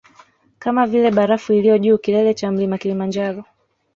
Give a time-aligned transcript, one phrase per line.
[0.59, 3.45] Kama vile barafu iliyo juu kilele cha mlima kilimanjaro